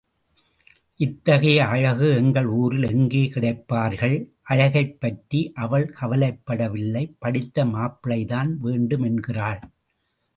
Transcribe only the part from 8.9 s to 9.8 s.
என்கிறாள்.